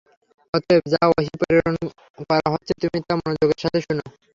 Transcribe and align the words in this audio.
অতএব, 0.53 0.83
যা 0.91 1.01
ওহী 1.09 1.31
প্রেরণ 1.41 1.75
করা 2.21 2.47
হচ্ছে 2.53 2.73
তুমি 2.81 2.97
তা 3.07 3.13
মনোযোগের 3.17 3.59
সাথে 3.63 3.79
শুন! 3.81 3.97